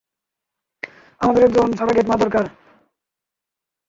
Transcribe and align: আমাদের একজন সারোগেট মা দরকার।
আমাদের 1.21 1.43
একজন 1.43 1.67
সারোগেট 1.73 2.05
মা 2.07 2.15
দরকার। 2.17 2.45